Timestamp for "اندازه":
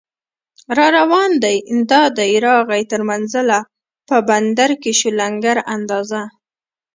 5.75-6.21